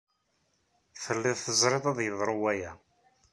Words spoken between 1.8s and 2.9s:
ad yeḍru waya!